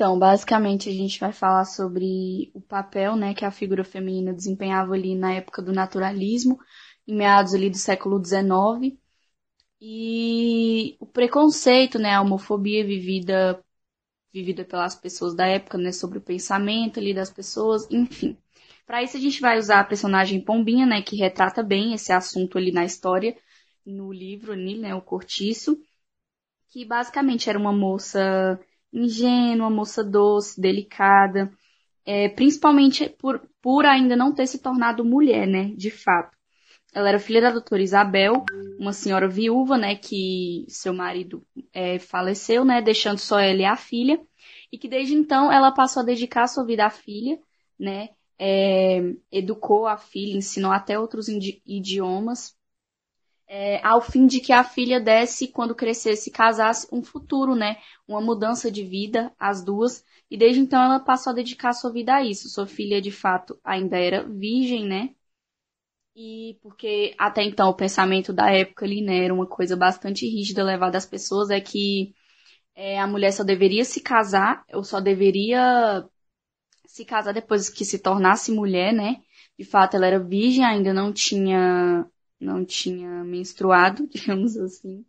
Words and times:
Então, 0.00 0.18
basicamente 0.18 0.88
a 0.88 0.92
gente 0.94 1.20
vai 1.20 1.30
falar 1.30 1.66
sobre 1.66 2.50
o 2.54 2.60
papel, 2.62 3.16
né, 3.16 3.34
que 3.34 3.44
a 3.44 3.50
figura 3.50 3.84
feminina 3.84 4.32
desempenhava 4.32 4.94
ali 4.94 5.14
na 5.14 5.34
época 5.34 5.60
do 5.60 5.74
naturalismo, 5.74 6.58
em 7.06 7.14
meados 7.14 7.52
ali 7.52 7.68
do 7.68 7.76
século 7.76 8.18
XIX, 8.18 8.98
e 9.78 10.96
o 11.00 11.04
preconceito, 11.06 11.98
né, 11.98 12.14
a 12.14 12.22
homofobia 12.22 12.82
vivida 12.82 13.62
vivida 14.32 14.64
pelas 14.64 14.94
pessoas 14.94 15.34
da 15.34 15.46
época, 15.46 15.76
né, 15.76 15.92
sobre 15.92 16.16
o 16.16 16.22
pensamento 16.22 16.98
ali 16.98 17.12
das 17.12 17.30
pessoas, 17.30 17.86
enfim. 17.90 18.38
Para 18.86 19.02
isso 19.02 19.18
a 19.18 19.20
gente 19.20 19.38
vai 19.42 19.58
usar 19.58 19.80
a 19.80 19.84
personagem 19.84 20.40
Pombinha, 20.42 20.86
né, 20.86 21.02
que 21.02 21.16
retrata 21.16 21.62
bem 21.62 21.92
esse 21.92 22.10
assunto 22.10 22.56
ali 22.56 22.72
na 22.72 22.86
história, 22.86 23.36
no 23.84 24.10
livro 24.10 24.52
ali, 24.52 24.78
né, 24.78 24.94
o 24.94 25.02
Cortiço, 25.02 25.78
que 26.70 26.86
basicamente 26.86 27.50
era 27.50 27.58
uma 27.58 27.72
moça 27.72 28.58
ingênua, 28.92 29.70
moça 29.70 30.02
doce, 30.02 30.60
delicada, 30.60 31.50
é, 32.04 32.28
principalmente 32.28 33.08
por, 33.08 33.40
por 33.60 33.84
ainda 33.84 34.16
não 34.16 34.34
ter 34.34 34.46
se 34.46 34.58
tornado 34.58 35.04
mulher, 35.04 35.46
né, 35.46 35.72
de 35.76 35.90
fato. 35.90 36.36
Ela 36.92 37.10
era 37.10 37.18
filha 37.20 37.40
da 37.40 37.52
doutora 37.52 37.82
Isabel, 37.82 38.44
uma 38.78 38.92
senhora 38.92 39.28
viúva, 39.28 39.78
né, 39.78 39.94
que 39.94 40.64
seu 40.68 40.92
marido 40.92 41.46
é, 41.72 41.98
faleceu, 41.98 42.64
né, 42.64 42.82
deixando 42.82 43.18
só 43.18 43.38
ela 43.38 43.60
e 43.60 43.64
a 43.64 43.76
filha, 43.76 44.20
e 44.72 44.78
que 44.78 44.88
desde 44.88 45.14
então 45.14 45.52
ela 45.52 45.72
passou 45.72 46.02
a 46.02 46.06
dedicar 46.06 46.48
sua 46.48 46.64
vida 46.64 46.84
à 46.84 46.90
filha, 46.90 47.38
né, 47.78 48.08
é, 48.38 49.02
educou 49.30 49.86
a 49.86 49.96
filha, 49.96 50.36
ensinou 50.36 50.72
até 50.72 50.98
outros 50.98 51.28
idiomas, 51.28 52.56
é, 53.52 53.84
ao 53.84 54.00
fim 54.00 54.26
de 54.26 54.40
que 54.40 54.52
a 54.52 54.62
filha 54.64 55.00
desse, 55.00 55.48
quando 55.48 55.74
crescesse, 55.74 56.30
casasse, 56.30 56.86
um 56.92 57.02
futuro, 57.02 57.56
né, 57.56 57.78
uma 58.06 58.20
mudança 58.20 58.70
de 58.70 58.84
vida, 58.84 59.34
as 59.38 59.64
duas, 59.64 60.04
e 60.30 60.36
desde 60.38 60.60
então 60.60 60.80
ela 60.82 61.00
passou 61.00 61.32
a 61.32 61.34
dedicar 61.34 61.72
sua 61.72 61.92
vida 61.92 62.14
a 62.14 62.24
isso. 62.24 62.48
Sua 62.48 62.66
filha, 62.66 63.00
de 63.02 63.10
fato, 63.10 63.58
ainda 63.64 63.98
era 63.98 64.22
virgem, 64.24 64.86
né, 64.86 65.10
e 66.14 66.58
porque 66.62 67.14
até 67.18 67.42
então 67.42 67.68
o 67.70 67.74
pensamento 67.74 68.32
da 68.32 68.50
época 68.52 68.84
ali, 68.84 69.00
né, 69.02 69.24
era 69.24 69.34
uma 69.34 69.46
coisa 69.46 69.76
bastante 69.76 70.26
rígida 70.26 70.62
levada 70.64 70.98
às 70.98 71.06
pessoas, 71.06 71.50
é 71.50 71.60
que 71.60 72.14
é, 72.74 72.98
a 73.00 73.06
mulher 73.06 73.32
só 73.32 73.44
deveria 73.44 73.84
se 73.84 74.00
casar, 74.02 74.64
ou 74.72 74.84
só 74.84 75.00
deveria 75.00 76.04
se 76.86 77.04
casar 77.04 77.32
depois 77.32 77.68
que 77.70 77.84
se 77.84 77.98
tornasse 77.98 78.52
mulher, 78.52 78.92
né? 78.92 79.22
De 79.58 79.64
fato, 79.64 79.96
ela 79.96 80.06
era 80.06 80.18
virgem, 80.18 80.64
ainda 80.64 80.92
não 80.92 81.12
tinha, 81.12 82.06
não 82.40 82.64
tinha 82.64 83.24
menstruado, 83.24 84.06
digamos 84.10 84.56
assim. 84.56 85.04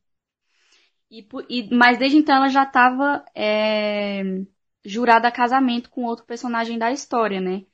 E, 1.09 1.27
e 1.49 1.75
mas 1.75 1.97
desde 1.97 2.17
então 2.17 2.35
ela 2.35 2.49
já 2.49 2.63
estava 2.63 3.25
é, 3.35 4.23
jurada 4.85 5.27
a 5.27 5.31
casamento 5.31 5.89
com 5.89 6.03
outro 6.05 6.25
personagem 6.25 6.77
da 6.77 6.91
história, 6.91 7.41
né? 7.41 7.65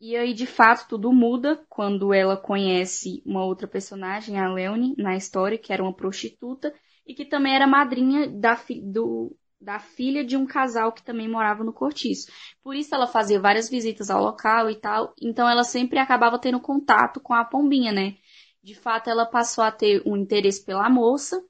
E 0.00 0.14
aí, 0.16 0.34
de 0.34 0.46
fato, 0.46 0.88
tudo 0.88 1.12
muda 1.12 1.64
quando 1.68 2.12
ela 2.12 2.36
conhece 2.36 3.22
uma 3.24 3.44
outra 3.44 3.66
personagem, 3.66 4.38
a 4.38 4.52
Leone, 4.52 4.94
na 4.98 5.16
história, 5.16 5.56
que 5.58 5.72
era 5.72 5.82
uma 5.82 5.92
prostituta, 5.94 6.74
e 7.06 7.14
que 7.14 7.24
também 7.24 7.54
era 7.54 7.66
madrinha 7.66 8.28
da, 8.28 8.54
do, 8.82 9.34
da 9.66 9.80
filha 9.80 10.24
de 10.24 10.36
um 10.36 10.46
casal 10.46 10.92
que 10.92 11.02
também 11.02 11.28
morava 11.28 11.64
no 11.64 11.72
cortiço. 11.72 12.30
Por 12.62 12.76
isso 12.76 12.94
ela 12.94 13.08
fazia 13.08 13.40
várias 13.40 13.68
visitas 13.68 14.10
ao 14.10 14.22
local 14.22 14.70
e 14.70 14.76
tal, 14.76 15.12
então 15.20 15.48
ela 15.48 15.64
sempre 15.64 15.98
acabava 15.98 16.38
tendo 16.38 16.60
contato 16.60 17.18
com 17.18 17.34
a 17.34 17.44
pombinha, 17.44 17.90
né? 17.90 18.14
De 18.62 18.76
fato, 18.76 19.10
ela 19.10 19.26
passou 19.26 19.64
a 19.64 19.72
ter 19.72 20.04
um 20.06 20.16
interesse 20.16 20.64
pela 20.64 20.88
moça, 20.88 21.42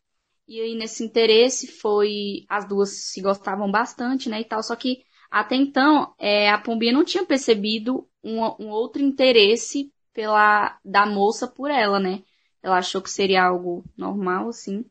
e 0.48 0.59
aí 0.59 0.75
nesse 0.75 1.05
interesse 1.05 1.67
foi. 1.67 2.47
As 2.48 2.67
duas 2.67 3.11
se 3.11 3.20
gostavam 3.20 3.71
bastante, 3.71 4.31
né? 4.31 4.41
E 4.41 4.44
tal, 4.44 4.62
só 4.62 4.75
que 4.75 5.03
até 5.31 5.54
então 5.54 6.15
é, 6.19 6.48
a 6.48 6.56
pombinha 6.56 6.94
não 6.94 7.04
tinha 7.04 7.27
percebido 7.27 8.09
um, 8.25 8.41
um 8.59 8.71
outro 8.71 9.03
interesse 9.03 9.93
pela 10.15 10.78
da 10.83 11.04
moça 11.04 11.47
por 11.47 11.71
ela, 11.71 12.00
né? 12.00 12.22
Ela 12.62 12.78
achou 12.78 13.03
que 13.03 13.10
seria 13.10 13.44
algo 13.44 13.84
normal, 13.94 14.48
assim. 14.48 14.87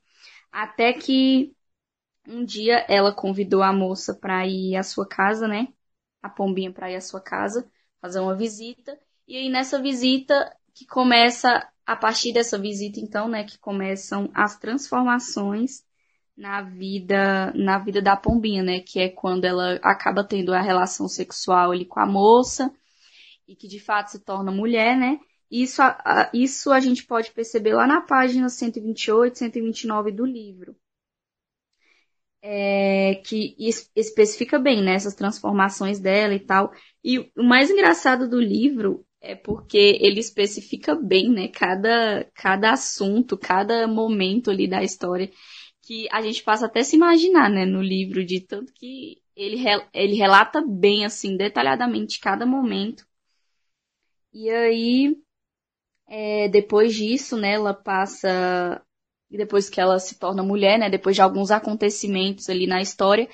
Até 0.51 0.93
que 0.93 1.54
um 2.27 2.43
dia 2.45 2.85
ela 2.87 3.13
convidou 3.13 3.61
a 3.63 3.73
moça 3.73 4.13
para 4.13 4.45
ir 4.47 4.75
à 4.75 4.83
sua 4.83 5.07
casa, 5.07 5.47
né? 5.47 5.67
A 6.21 6.29
pombinha 6.29 6.71
para 6.71 6.91
ir 6.91 6.95
à 6.95 7.01
sua 7.01 7.21
casa, 7.21 7.69
fazer 8.01 8.19
uma 8.19 8.35
visita. 8.35 8.97
E 9.27 9.37
aí 9.37 9.49
nessa 9.49 9.81
visita 9.81 10.55
que 10.73 10.85
começa 10.85 11.67
a 11.85 11.95
partir 11.95 12.33
dessa 12.33 12.57
visita 12.57 12.99
então, 12.99 13.27
né, 13.27 13.43
que 13.43 13.57
começam 13.59 14.29
as 14.33 14.57
transformações 14.57 15.83
na 16.35 16.61
vida 16.61 17.53
na 17.53 17.79
vida 17.79 18.01
da 18.01 18.17
pombinha, 18.17 18.63
né, 18.63 18.79
que 18.81 18.99
é 18.99 19.09
quando 19.09 19.45
ela 19.45 19.75
acaba 19.83 20.23
tendo 20.23 20.53
a 20.53 20.61
relação 20.61 21.07
sexual 21.07 21.71
ali 21.71 21.85
com 21.85 21.99
a 21.99 22.05
moça 22.05 22.73
e 23.47 23.55
que 23.55 23.67
de 23.67 23.79
fato 23.79 24.09
se 24.11 24.19
torna 24.19 24.51
mulher, 24.51 24.97
né? 24.97 25.19
Isso 25.49 25.81
a, 25.81 26.29
isso 26.33 26.71
a 26.71 26.79
gente 26.79 27.05
pode 27.05 27.31
perceber 27.31 27.73
lá 27.73 27.87
na 27.87 28.01
página 28.01 28.49
128, 28.49 29.37
129 29.37 30.11
do 30.11 30.25
livro. 30.25 30.75
É, 32.47 33.15
que 33.25 33.55
especifica 33.95 34.59
bem 34.59 34.83
né, 34.83 34.93
essas 34.93 35.15
transformações 35.15 35.99
dela 35.99 36.35
e 36.35 36.39
tal. 36.39 36.71
E 37.03 37.17
o 37.35 37.43
mais 37.43 37.71
engraçado 37.71 38.29
do 38.29 38.39
livro 38.39 39.03
é 39.19 39.33
porque 39.33 39.97
ele 39.99 40.19
especifica 40.19 40.93
bem 40.93 41.27
né, 41.31 41.47
cada, 41.47 42.23
cada 42.35 42.71
assunto, 42.71 43.35
cada 43.35 43.87
momento 43.87 44.51
ali 44.51 44.67
da 44.67 44.83
história, 44.83 45.31
que 45.81 46.07
a 46.11 46.21
gente 46.21 46.43
passa 46.43 46.67
até 46.67 46.83
se 46.83 46.95
imaginar 46.95 47.49
né, 47.49 47.65
no 47.65 47.81
livro, 47.81 48.23
de 48.23 48.39
tanto 48.41 48.71
que 48.73 49.21
ele, 49.35 49.63
ele 49.91 50.13
relata 50.15 50.61
bem, 50.61 51.03
assim, 51.03 51.35
detalhadamente 51.35 52.19
cada 52.19 52.45
momento. 52.45 53.05
E 54.31 54.49
aí, 54.51 55.17
é, 56.07 56.47
depois 56.49 56.93
disso, 56.93 57.37
né, 57.37 57.53
ela 57.53 57.73
passa. 57.73 58.84
Depois 59.37 59.69
que 59.69 59.79
ela 59.79 59.99
se 59.99 60.17
torna 60.19 60.43
mulher, 60.43 60.79
né, 60.79 60.89
depois 60.89 61.15
de 61.15 61.21
alguns 61.21 61.51
acontecimentos 61.51 62.49
ali 62.49 62.67
na 62.67 62.81
história, 62.81 63.27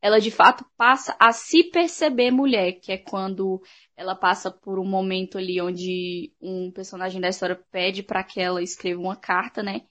ela 0.00 0.20
de 0.20 0.30
fato 0.30 0.64
passa 0.76 1.16
a 1.18 1.32
se 1.32 1.64
perceber 1.64 2.30
mulher, 2.30 2.72
que 2.80 2.92
é 2.92 2.98
quando 2.98 3.60
ela 3.96 4.14
passa 4.14 4.50
por 4.50 4.78
um 4.78 4.84
momento 4.84 5.38
ali 5.38 5.60
onde 5.60 6.32
um 6.40 6.70
personagem 6.70 7.20
da 7.20 7.28
história 7.28 7.60
pede 7.70 8.02
para 8.02 8.22
que 8.22 8.40
ela 8.40 8.62
escreva 8.62 9.00
uma 9.00 9.16
carta, 9.16 9.62
né? 9.62 9.82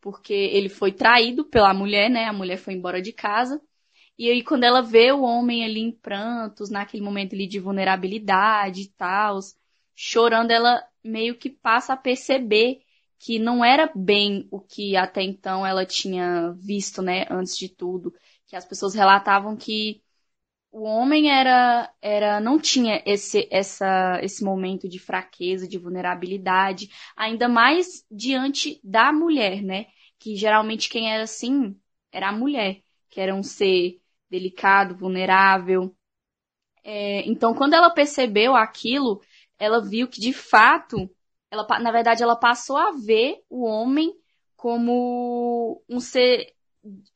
Porque 0.00 0.34
ele 0.34 0.68
foi 0.68 0.92
traído 0.92 1.44
pela 1.44 1.72
mulher, 1.72 2.10
né? 2.10 2.24
A 2.26 2.32
mulher 2.32 2.58
foi 2.58 2.74
embora 2.74 3.00
de 3.00 3.12
casa. 3.12 3.60
E 4.18 4.30
aí 4.30 4.42
quando 4.42 4.64
ela 4.64 4.82
vê 4.82 5.10
o 5.12 5.22
homem 5.22 5.64
ali 5.64 5.80
em 5.80 5.92
prantos, 5.92 6.70
naquele 6.70 7.02
momento 7.02 7.34
ali 7.34 7.46
de 7.46 7.58
vulnerabilidade 7.58 8.82
e 8.82 8.88
tal, 8.88 9.38
chorando, 9.94 10.50
ela 10.50 10.82
meio 11.02 11.36
que 11.36 11.48
passa 11.50 11.94
a 11.94 11.96
perceber 11.96 12.80
que 13.18 13.38
não 13.38 13.64
era 13.64 13.90
bem 13.94 14.46
o 14.50 14.60
que 14.60 14.96
até 14.96 15.22
então 15.22 15.66
ela 15.66 15.84
tinha 15.86 16.52
visto, 16.58 17.02
né, 17.02 17.26
antes 17.30 17.56
de 17.56 17.68
tudo, 17.68 18.12
que 18.46 18.56
as 18.56 18.64
pessoas 18.64 18.94
relatavam 18.94 19.56
que 19.56 20.02
o 20.70 20.82
homem 20.82 21.30
era 21.30 21.90
era 22.02 22.40
não 22.40 22.58
tinha 22.60 23.02
esse 23.06 23.48
essa 23.50 24.20
esse 24.22 24.44
momento 24.44 24.88
de 24.88 24.98
fraqueza, 24.98 25.66
de 25.68 25.78
vulnerabilidade, 25.78 26.90
ainda 27.16 27.48
mais 27.48 28.04
diante 28.10 28.80
da 28.84 29.12
mulher, 29.12 29.62
né? 29.62 29.86
Que 30.18 30.36
geralmente 30.36 30.88
quem 30.88 31.10
era 31.12 31.24
assim 31.24 31.74
era 32.12 32.28
a 32.28 32.32
mulher, 32.32 32.82
que 33.10 33.20
era 33.20 33.34
um 33.34 33.42
ser 33.42 34.00
delicado, 34.30 34.96
vulnerável. 34.96 35.94
É, 36.84 37.26
então, 37.28 37.54
quando 37.54 37.74
ela 37.74 37.90
percebeu 37.90 38.54
aquilo, 38.54 39.20
ela 39.58 39.80
viu 39.82 40.08
que 40.08 40.20
de 40.20 40.32
fato, 40.32 41.10
ela, 41.50 41.66
na 41.80 41.92
verdade, 41.92 42.22
ela 42.22 42.36
passou 42.36 42.76
a 42.76 42.92
ver 42.92 43.42
o 43.48 43.64
homem 43.64 44.14
como 44.56 45.82
um 45.88 46.00
ser 46.00 46.54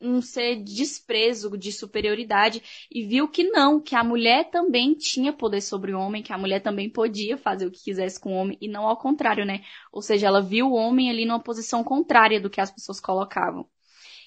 um 0.01 0.21
ser 0.21 0.57
de 0.57 0.75
desprezo, 0.75 1.57
de 1.57 1.73
superioridade, 1.73 2.61
e 2.91 3.05
viu 3.05 3.29
que 3.29 3.45
não, 3.45 3.81
que 3.81 3.95
a 3.95 4.03
mulher 4.03 4.51
também 4.51 4.95
tinha 4.95 5.33
poder 5.33 5.61
sobre 5.61 5.93
o 5.93 6.01
homem, 6.01 6.23
que 6.23 6.33
a 6.33 6.39
mulher 6.39 6.61
também 6.61 6.91
podia 6.91 7.37
fazer 7.39 7.67
o 7.67 7.71
que 7.71 7.85
quisesse 7.85 8.19
com 8.19 8.33
o 8.33 8.37
homem, 8.37 8.59
e 8.61 8.69
não 8.69 8.87
ao 8.87 8.97
contrário, 8.97 9.45
né? 9.45 9.63
Ou 9.93 10.03
seja, 10.03 10.27
ela 10.27 10.43
viu 10.43 10.69
o 10.69 10.75
homem 10.75 11.11
ali 11.11 11.25
numa 11.25 11.41
posição 11.41 11.85
contrária 11.85 12.41
do 12.41 12.51
que 12.51 12.61
as 12.61 12.71
pessoas 12.71 13.01
colocavam. 13.01 13.69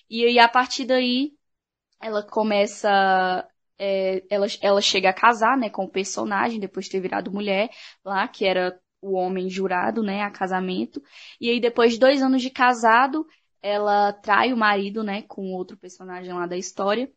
E 0.10 0.26
aí, 0.26 0.40
a 0.40 0.48
partir 0.48 0.86
daí, 0.86 1.34
ela 2.02 2.24
começa 2.24 3.48
é, 3.78 4.24
ela, 4.30 4.48
ela 4.62 4.82
chega 4.82 5.10
a 5.10 5.14
casar, 5.14 5.58
né, 5.58 5.70
com 5.70 5.86
o 5.86 5.90
personagem, 5.90 6.60
depois 6.60 6.86
de 6.86 6.92
ter 6.92 7.02
virado 7.02 7.32
mulher 7.32 7.70
lá, 8.04 8.28
que 8.28 8.46
era 8.46 8.80
o 9.04 9.14
homem 9.14 9.50
jurado, 9.50 10.02
né, 10.02 10.22
a 10.22 10.32
casamento. 10.32 11.02
E 11.40 11.50
aí, 11.50 11.60
depois 11.60 11.94
de 11.94 12.00
dois 12.00 12.22
anos 12.22 12.42
de 12.42 12.50
casado, 12.50 13.28
ela 13.62 14.14
trai 14.14 14.54
o 14.54 14.58
marido, 14.58 15.04
né, 15.04 15.24
com 15.24 15.52
outro 15.54 15.78
personagem 15.78 16.34
lá 16.34 16.48
da 16.48 16.58
história. 16.58 17.12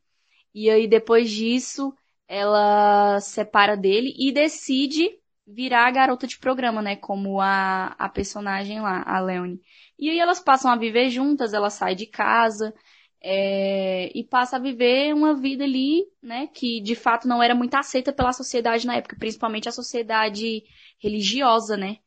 E 0.55 0.71
aí, 0.71 0.89
depois 0.89 1.31
disso, 1.31 1.95
ela 2.29 3.21
separa 3.21 3.77
dele 3.77 4.15
e 4.19 4.33
decide 4.33 5.11
virar 5.47 5.87
a 5.87 5.91
garota 5.91 6.27
de 6.27 6.39
programa, 6.39 6.83
né, 6.83 6.97
como 6.97 7.41
a, 7.41 7.95
a 7.99 8.09
personagem 8.09 8.81
lá, 8.81 9.03
a 9.07 9.21
Leone. 9.21 9.61
E 9.99 10.11
aí 10.11 10.19
elas 10.19 10.41
passam 10.41 10.71
a 10.71 10.77
viver 10.77 11.09
juntas, 11.11 11.55
ela 11.55 11.71
sai 11.71 11.95
de 11.95 12.07
casa, 12.07 12.75
é, 13.23 14.11
e 14.15 14.25
passa 14.25 14.57
a 14.57 14.61
viver 14.61 15.15
uma 15.15 15.35
vida 15.35 15.65
ali, 15.65 16.05
né, 16.23 16.49
que 16.49 16.81
de 16.81 16.95
fato 16.95 17.27
não 17.27 17.43
era 17.43 17.55
muito 17.55 17.75
aceita 17.75 18.13
pela 18.13 18.33
sociedade 18.33 18.87
na 18.87 18.97
época, 18.97 19.17
principalmente 19.19 19.69
a 19.69 19.73
sociedade 19.73 20.63
religiosa, 20.99 21.77
né, 21.77 21.99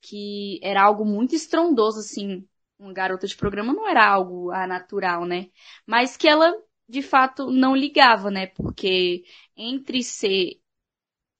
que 0.00 0.60
era 0.62 0.82
algo 0.82 1.04
muito 1.04 1.34
estrondoso, 1.34 2.00
assim, 2.00 2.46
uma 2.78 2.92
garota 2.92 3.26
de 3.26 3.36
programa 3.36 3.72
não 3.72 3.88
era 3.88 4.06
algo 4.06 4.50
natural, 4.66 5.24
né, 5.24 5.48
mas 5.86 6.16
que 6.16 6.28
ela 6.28 6.54
de 6.88 7.02
fato 7.02 7.50
não 7.50 7.74
ligava, 7.74 8.30
né, 8.30 8.46
porque 8.48 9.24
entre 9.56 10.02
ser, 10.02 10.60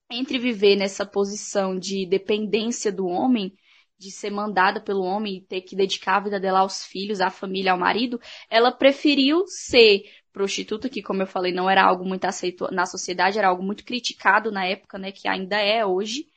entre 0.09 0.39
viver 0.39 0.75
nessa 0.75 1.05
posição 1.05 1.77
de 1.77 2.05
dependência 2.05 2.91
do 2.91 3.07
homem 3.07 3.55
de 3.97 4.11
ser 4.11 4.29
mandada 4.29 4.79
pelo 4.79 5.01
homem 5.03 5.37
e 5.37 5.41
ter 5.41 5.61
que 5.61 5.75
dedicar 5.75 6.17
a 6.17 6.19
vida 6.19 6.39
dela 6.39 6.59
aos 6.59 6.85
filhos, 6.85 7.19
à 7.19 7.31
família, 7.31 7.71
ao 7.71 7.79
marido, 7.79 8.19
ela 8.49 8.71
preferiu 8.71 9.45
ser 9.47 10.03
prostituta, 10.31 10.87
que 10.87 11.01
como 11.01 11.23
eu 11.23 11.27
falei, 11.27 11.51
não 11.51 11.67
era 11.69 11.83
algo 11.83 12.05
muito 12.05 12.25
aceito 12.25 12.67
na 12.71 12.85
sociedade, 12.85 13.39
era 13.39 13.47
algo 13.47 13.63
muito 13.63 13.83
criticado 13.83 14.51
na 14.51 14.65
época, 14.65 14.99
né, 14.99 15.11
que 15.11 15.27
ainda 15.27 15.57
é 15.57 15.83
hoje, 15.85 16.27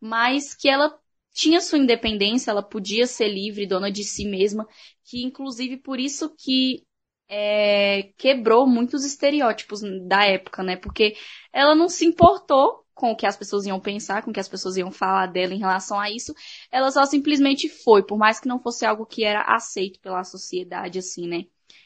mas 0.00 0.54
que 0.54 0.68
ela 0.68 0.96
tinha 1.32 1.60
sua 1.60 1.78
independência, 1.78 2.50
ela 2.50 2.62
podia 2.62 3.06
ser 3.06 3.28
livre, 3.28 3.66
dona 3.66 3.90
de 3.90 4.04
si 4.04 4.24
mesma, 4.24 4.66
que 5.04 5.22
inclusive 5.22 5.76
por 5.76 6.00
isso 6.00 6.34
que 6.36 6.84
é, 7.28 8.10
quebrou 8.16 8.66
muitos 8.66 9.04
estereótipos 9.04 9.80
da 10.06 10.24
época, 10.24 10.62
né, 10.62 10.76
porque 10.76 11.16
ela 11.52 11.74
não 11.74 11.88
se 11.88 12.04
importou 12.04 12.84
com 12.94 13.12
o 13.12 13.16
que 13.16 13.26
as 13.26 13.36
pessoas 13.36 13.64
iam 13.66 13.78
pensar, 13.78 14.22
com 14.24 14.30
o 14.30 14.34
que 14.34 14.40
as 14.40 14.48
pessoas 14.48 14.76
iam 14.76 14.90
falar 14.90 15.26
dela 15.26 15.54
em 15.54 15.58
relação 15.58 16.00
a 16.00 16.10
isso, 16.10 16.34
ela 16.70 16.90
só 16.90 17.04
simplesmente 17.04 17.68
foi, 17.68 18.04
por 18.04 18.18
mais 18.18 18.40
que 18.40 18.48
não 18.48 18.60
fosse 18.60 18.84
algo 18.84 19.06
que 19.06 19.22
era 19.24 19.42
aceito 19.42 20.00
pela 20.00 20.24
sociedade, 20.24 20.98
assim, 20.98 21.28
né? 21.28 21.44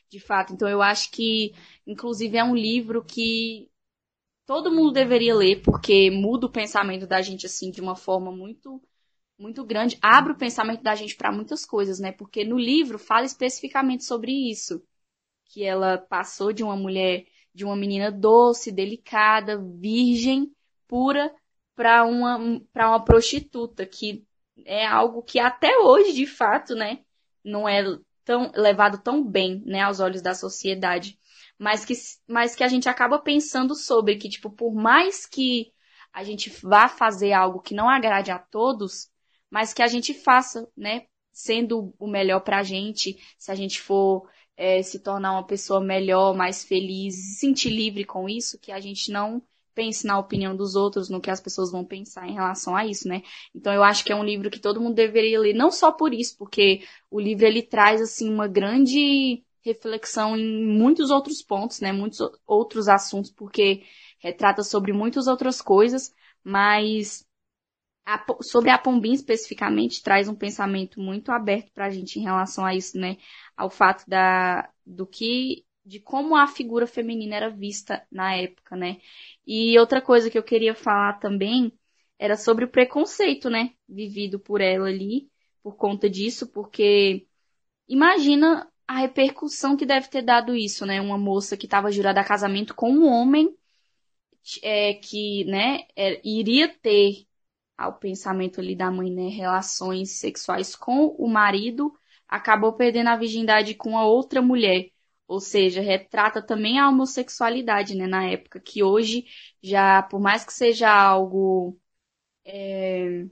De 0.08 0.19
fato. 0.19 0.55
Então 0.55 0.69
eu 0.69 0.81
acho 0.81 1.11
que, 1.11 1.53
inclusive, 1.87 2.38
é 2.38 2.44
um 2.44 2.56
livro 2.56 3.05
que 3.05 3.69
todo 4.53 4.71
mundo 4.71 4.93
deveria 4.93 5.35
ler, 5.35 5.63
porque 5.63 6.11
muda 6.11 6.45
o 6.47 6.53
pensamento 6.53 7.07
da 7.07 7.23
gente, 7.23 7.47
assim, 7.47 7.71
de 7.71 7.81
uma 7.81 7.97
forma 7.97 8.31
muito 8.31 8.83
muito 9.39 9.65
grande, 9.65 9.99
abre 10.03 10.35
o 10.35 10.37
pensamento 10.37 10.83
da 10.83 10.95
gente 10.95 11.17
para 11.17 11.33
muitas 11.33 11.65
coisas, 11.65 11.99
né? 11.99 12.13
Porque 12.13 12.45
no 12.45 12.59
livro 12.59 12.99
fala 12.99 13.25
especificamente 13.25 14.05
sobre 14.05 14.31
isso, 14.31 14.85
que 15.47 15.65
ela 15.65 15.97
passou 15.97 16.53
de 16.53 16.63
uma 16.63 16.77
mulher, 16.77 17.25
de 17.55 17.65
uma 17.65 17.75
menina 17.75 18.13
doce, 18.13 18.71
delicada, 18.71 19.59
virgem, 19.59 20.55
pura 20.87 21.35
para 21.75 22.05
uma, 22.05 22.61
para 22.75 22.91
uma 22.91 23.03
prostituta, 23.03 23.87
que 23.87 24.23
é 24.67 24.87
algo 24.87 25.23
que 25.23 25.41
até 25.41 25.79
hoje, 25.79 26.13
de 26.13 26.27
fato, 26.27 26.75
né, 26.75 27.01
não 27.43 27.67
é 27.67 27.83
tão 28.25 28.51
levado 28.55 28.99
tão 28.99 29.25
bem, 29.25 29.63
né, 29.67 29.83
aos 29.83 30.01
olhos 30.01 30.23
da 30.23 30.35
sociedade, 30.35 31.19
mas 31.59 31.85
que, 31.85 31.95
mas 32.27 32.55
que 32.55 32.65
a 32.65 32.69
gente 32.69 32.89
acaba 32.89 33.19
pensando 33.19 33.75
sobre 33.75 34.17
que, 34.17 34.29
tipo, 34.29 34.51
por 34.51 34.75
mais 34.75 35.27
que 35.27 35.73
a 36.13 36.25
gente 36.25 36.51
vá 36.63 36.89
fazer 36.89 37.33
algo 37.33 37.61
que 37.61 37.75
não 37.75 37.89
agrade 37.89 38.31
a 38.31 38.39
todos, 38.39 39.11
mas 39.51 39.73
que 39.73 39.83
a 39.83 39.87
gente 39.87 40.13
faça, 40.13 40.69
né, 40.77 41.07
sendo 41.33 41.95
o 41.99 42.07
melhor 42.07 42.41
pra 42.41 42.63
gente, 42.63 43.17
se 43.39 43.51
a 43.51 43.55
gente 43.55 43.81
for 43.81 44.29
é, 44.57 44.83
se 44.83 44.99
tornar 45.01 45.33
uma 45.33 45.47
pessoa 45.47 45.81
melhor, 45.81 46.35
mais 46.35 46.63
feliz, 46.65 47.15
se 47.15 47.41
sentir 47.41 47.71
livre 47.71 48.05
com 48.05 48.29
isso, 48.29 48.59
que 48.59 48.71
a 48.71 48.81
gente 48.81 49.11
não 49.11 49.43
pense 49.75 50.07
na 50.07 50.19
opinião 50.19 50.57
dos 50.57 50.75
outros, 50.75 51.09
no 51.09 51.21
que 51.21 51.31
as 51.31 51.41
pessoas 51.41 51.71
vão 51.73 51.85
pensar 51.85 52.29
em 52.29 52.35
relação 52.35 52.77
a 52.77 52.87
isso, 52.87 53.09
né? 53.09 53.23
Então 53.55 53.73
eu 53.73 53.83
acho 53.83 54.05
que 54.05 54.13
é 54.13 54.17
um 54.17 54.25
livro 54.25 54.51
que 54.51 54.61
todo 54.61 54.81
mundo 54.81 54.95
deveria 54.95 55.41
ler, 55.41 55.55
não 55.55 55.71
só 55.71 55.93
por 55.93 56.13
isso, 56.15 56.37
porque 56.39 56.83
o 57.11 57.21
livro 57.21 57.47
ele 57.47 57.63
traz 57.63 58.01
assim 58.01 58.33
uma 58.33 58.49
grande 58.49 59.43
reflexão 59.65 60.37
em 60.37 60.67
muitos 60.67 61.11
outros 61.11 61.43
pontos, 61.43 61.81
né? 61.81 61.93
Muitos 61.93 62.19
outros 62.47 62.89
assuntos, 62.89 63.31
porque 63.31 63.83
retrata 64.19 64.63
sobre 64.63 64.93
muitas 64.93 65.27
outras 65.27 65.61
coisas, 65.61 66.13
mas 66.45 67.27
a, 68.05 68.25
sobre 68.43 68.71
a 68.71 68.79
Pombim 68.79 69.13
especificamente 69.13 70.03
traz 70.03 70.29
um 70.29 70.35
pensamento 70.35 71.01
muito 71.01 71.31
aberto 71.31 71.71
para 71.73 71.87
a 71.87 71.91
gente 71.91 72.19
em 72.19 72.23
relação 72.23 72.65
a 72.65 72.75
isso, 72.75 72.99
né? 72.99 73.17
Ao 73.57 73.71
fato 73.71 74.05
da, 74.09 74.69
do 74.85 75.07
que 75.07 75.65
de 75.84 76.00
como 76.00 76.37
a 76.37 76.46
figura 76.46 76.87
feminina 76.87 77.37
era 77.37 77.50
vista 77.50 78.06
na 78.11 78.34
época, 78.37 78.76
né? 78.76 78.99
E 79.46 79.79
outra 79.79 80.00
coisa 80.00 80.31
que 80.31 80.38
eu 80.38 80.43
queria 80.43 80.75
falar 80.75 81.14
também 81.19 81.73
era 82.19 82.37
sobre 82.37 82.64
o 82.64 82.70
preconceito, 82.70 83.50
né? 83.50 83.73
Vivido 83.88 84.38
por 84.38 84.61
ela 84.61 84.88
ali, 84.88 85.31
por 85.62 85.76
conta 85.76 86.08
disso, 86.08 86.46
porque 86.52 87.26
imagina 87.88 88.70
a 88.87 88.99
repercussão 88.99 89.76
que 89.76 89.87
deve 89.87 90.08
ter 90.08 90.23
dado 90.23 90.55
isso, 90.55 90.87
né? 90.87 91.00
Uma 91.00 91.19
moça 91.19 91.56
que 91.56 91.67
estava 91.67 91.90
jurada 91.90 92.20
a 92.20 92.25
casamento 92.25 92.75
com 92.75 92.90
um 92.90 93.06
homem 93.06 93.56
é, 94.62 94.94
que, 94.94 95.44
né, 95.44 95.87
é, 95.96 96.20
iria 96.25 96.69
ter 96.69 97.26
ao 97.76 97.99
pensamento 97.99 98.61
ali 98.61 98.76
da 98.76 98.90
mãe, 98.90 99.11
né, 99.11 99.29
relações 99.29 100.19
sexuais 100.19 100.76
com 100.76 101.06
o 101.19 101.29
marido, 101.29 101.93
acabou 102.29 102.73
perdendo 102.75 103.08
a 103.08 103.17
virgindade 103.17 103.75
com 103.75 103.96
a 103.99 104.06
outra 104.06 104.40
mulher. 104.43 104.90
Ou 105.32 105.40
seja, 105.40 105.81
retrata 105.81 106.43
também 106.43 106.79
a 106.79 106.88
homossexualidade, 106.88 107.94
né, 107.96 108.06
na 108.06 108.25
época, 108.29 108.61
que 108.61 108.82
hoje 108.82 109.25
já, 109.62 110.02
por 110.02 110.20
mais 110.20 110.44
que 110.44 110.52
seja 110.52 110.90
algo 110.93 111.79
é, 112.44 113.26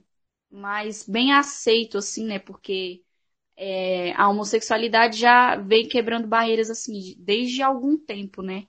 mais 0.51 1.07
bem 1.07 1.33
aceito, 1.33 1.97
assim, 1.97 2.25
né, 2.25 2.39
porque 2.39 3.03
é, 3.57 4.13
a 4.13 4.29
homossexualidade 4.29 5.19
já 5.19 5.55
vem 5.57 5.87
quebrando 5.87 6.27
barreiras, 6.27 6.69
assim, 6.69 7.15
desde 7.19 7.61
algum 7.63 7.97
tempo, 7.97 8.41
né, 8.43 8.67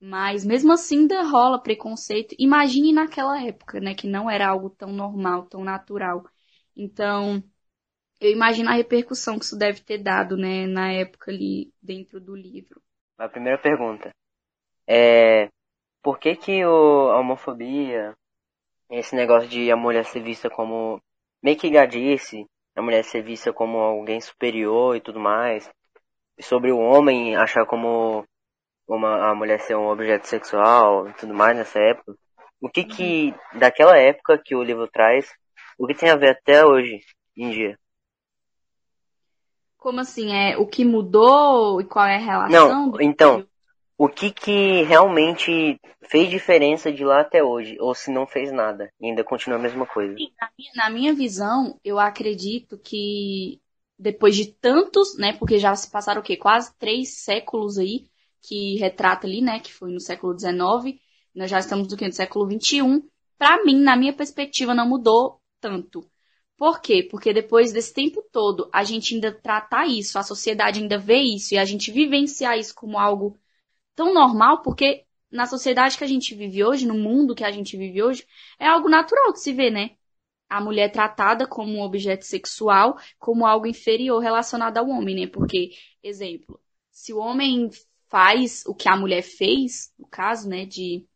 mas 0.00 0.44
mesmo 0.44 0.72
assim 0.72 1.00
ainda 1.00 1.22
rola 1.24 1.62
preconceito. 1.62 2.34
Imagine 2.38 2.92
naquela 2.92 3.42
época, 3.42 3.80
né, 3.80 3.94
que 3.94 4.06
não 4.08 4.30
era 4.30 4.48
algo 4.48 4.70
tão 4.70 4.92
normal, 4.92 5.46
tão 5.46 5.64
natural. 5.64 6.24
Então, 6.76 7.42
eu 8.20 8.30
imagino 8.30 8.70
a 8.70 8.74
repercussão 8.74 9.38
que 9.38 9.44
isso 9.44 9.58
deve 9.58 9.80
ter 9.80 9.98
dado, 9.98 10.36
né, 10.36 10.66
na 10.66 10.92
época 10.92 11.30
ali 11.30 11.72
dentro 11.82 12.20
do 12.20 12.34
livro. 12.34 12.80
A 13.18 13.28
primeira 13.28 13.58
pergunta 13.58 14.10
é 14.86 15.48
por 16.02 16.18
que 16.18 16.36
que 16.36 16.64
o, 16.64 17.10
a 17.10 17.18
homofobia, 17.18 18.14
esse 18.90 19.16
negócio 19.16 19.48
de 19.48 19.70
a 19.70 19.76
mulher 19.76 20.04
ser 20.04 20.22
vista 20.22 20.48
como 20.48 21.00
meio 21.42 21.58
que 21.58 21.70
gadice, 21.70 22.46
a 22.74 22.82
mulher 22.82 23.02
ser 23.04 23.22
vista 23.22 23.52
como 23.52 23.78
alguém 23.78 24.20
superior 24.20 24.96
e 24.96 25.00
tudo 25.00 25.18
mais, 25.18 25.70
e 26.38 26.42
sobre 26.42 26.70
o 26.70 26.78
homem 26.78 27.34
achar 27.36 27.66
como 27.66 28.24
uma, 28.86 29.30
a 29.30 29.34
mulher 29.34 29.58
ser 29.60 29.76
um 29.76 29.88
objeto 29.88 30.26
sexual 30.28 31.08
e 31.08 31.12
tudo 31.14 31.34
mais 31.34 31.56
nessa 31.56 31.78
época, 31.80 32.14
o 32.60 32.68
que 32.68 32.84
que 32.84 33.34
daquela 33.58 33.98
época 33.98 34.40
que 34.42 34.54
o 34.54 34.62
livro 34.62 34.86
traz, 34.88 35.32
o 35.78 35.86
que 35.86 35.94
tem 35.94 36.10
a 36.10 36.16
ver 36.16 36.30
até 36.30 36.64
hoje 36.64 37.00
em 37.36 37.50
dia? 37.50 37.78
Como 39.78 40.00
assim? 40.00 40.32
É 40.32 40.56
o 40.56 40.66
que 40.66 40.84
mudou 40.84 41.80
e 41.80 41.84
qual 41.84 42.06
é 42.06 42.16
a 42.16 42.18
relação? 42.18 42.90
Não, 42.92 43.00
então, 43.00 43.46
o 43.98 44.08
que 44.08 44.30
que 44.30 44.82
realmente 44.82 45.80
fez 46.08 46.28
diferença 46.28 46.92
de 46.92 47.04
lá 47.04 47.20
até 47.20 47.42
hoje? 47.42 47.76
Ou 47.80 47.94
se 47.94 48.10
não 48.10 48.26
fez 48.26 48.52
nada 48.52 48.92
e 49.00 49.06
ainda 49.06 49.24
continua 49.24 49.58
a 49.58 49.62
mesma 49.62 49.86
coisa? 49.86 50.14
Na, 50.14 50.50
minha, 50.58 50.72
na 50.74 50.90
minha 50.90 51.14
visão, 51.14 51.78
eu 51.84 51.98
acredito 51.98 52.78
que 52.78 53.60
depois 53.98 54.36
de 54.36 54.52
tantos, 54.52 55.16
né, 55.16 55.32
porque 55.38 55.58
já 55.58 55.74
se 55.74 55.90
passaram 55.90 56.20
o 56.20 56.24
quê? 56.24 56.36
Quase 56.36 56.76
três 56.78 57.22
séculos 57.22 57.78
aí, 57.78 58.06
que 58.42 58.76
retrata 58.76 59.26
ali, 59.26 59.40
né, 59.40 59.60
que 59.60 59.72
foi 59.72 59.90
no 59.90 60.00
século 60.00 60.38
XIX, 60.38 61.00
nós 61.34 61.50
já 61.50 61.58
estamos 61.58 61.88
no, 61.88 61.96
quê? 61.96 62.06
no 62.06 62.12
século 62.12 62.50
XXI, 62.50 63.02
para 63.38 63.64
mim, 63.64 63.80
na 63.80 63.96
minha 63.96 64.12
perspectiva, 64.12 64.74
não 64.74 64.88
mudou 64.88 65.40
tanto. 65.60 66.08
Por 66.56 66.80
quê? 66.80 67.02
Porque 67.02 67.34
depois 67.34 67.72
desse 67.72 67.92
tempo 67.92 68.22
todo, 68.32 68.68
a 68.72 68.82
gente 68.82 69.14
ainda 69.14 69.32
tratar 69.32 69.86
isso, 69.86 70.18
a 70.18 70.22
sociedade 70.22 70.80
ainda 70.80 70.98
vê 70.98 71.18
isso 71.18 71.54
e 71.54 71.58
a 71.58 71.64
gente 71.64 71.90
vivenciar 71.92 72.58
isso 72.58 72.74
como 72.74 72.98
algo 72.98 73.38
tão 73.94 74.14
normal, 74.14 74.62
porque 74.62 75.04
na 75.30 75.46
sociedade 75.46 75.98
que 75.98 76.04
a 76.04 76.06
gente 76.06 76.34
vive 76.34 76.64
hoje, 76.64 76.86
no 76.86 76.94
mundo 76.94 77.34
que 77.34 77.44
a 77.44 77.50
gente 77.50 77.76
vive 77.76 78.02
hoje, 78.02 78.26
é 78.58 78.66
algo 78.66 78.88
natural 78.88 79.32
de 79.32 79.40
se 79.40 79.52
ver, 79.52 79.70
né? 79.70 79.96
A 80.48 80.60
mulher 80.60 80.90
tratada 80.92 81.46
como 81.46 81.72
um 81.74 81.82
objeto 81.82 82.24
sexual, 82.24 82.98
como 83.18 83.46
algo 83.46 83.66
inferior 83.66 84.20
relacionado 84.20 84.78
ao 84.78 84.88
homem, 84.88 85.16
né? 85.16 85.26
Porque, 85.26 85.70
exemplo, 86.02 86.60
se 86.90 87.12
o 87.12 87.18
homem 87.18 87.70
faz 88.08 88.64
o 88.66 88.74
que 88.74 88.88
a 88.88 88.96
mulher 88.96 89.22
fez, 89.22 89.92
no 89.98 90.06
caso, 90.06 90.48
né, 90.48 90.64
de 90.64 91.06